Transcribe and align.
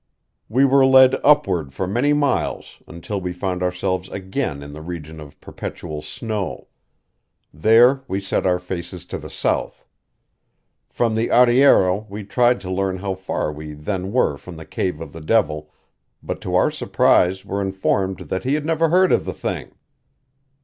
We 0.49 0.65
were 0.65 0.83
led 0.83 1.21
upward 1.23 1.73
for 1.75 1.85
many 1.85 2.11
miles 2.11 2.81
until 2.87 3.21
we 3.21 3.33
found 3.33 3.61
ourselves 3.61 4.09
again 4.09 4.63
in 4.63 4.73
the 4.73 4.81
region 4.81 5.19
of 5.21 5.39
perpetual 5.39 6.01
snow. 6.01 6.69
There 7.53 8.01
we 8.07 8.19
set 8.19 8.47
our 8.47 8.57
faces 8.57 9.05
to 9.05 9.19
the 9.19 9.29
south. 9.29 9.85
From 10.89 11.13
the 11.13 11.29
arriero 11.29 12.07
we 12.09 12.23
tried 12.23 12.59
to 12.61 12.71
learn 12.71 12.97
how 12.97 13.13
far 13.13 13.53
we 13.53 13.73
then 13.73 14.11
were 14.11 14.37
from 14.37 14.55
the 14.57 14.65
cave 14.65 14.99
of 15.01 15.13
the 15.13 15.21
devil, 15.21 15.71
but 16.23 16.41
to 16.41 16.55
our 16.55 16.71
surprise 16.71 17.45
were 17.45 17.61
informed 17.61 18.21
that 18.21 18.43
he 18.43 18.55
had 18.55 18.65
never 18.65 18.89
heard 18.89 19.11
of 19.11 19.23
the 19.23 19.33
thing. 19.35 19.69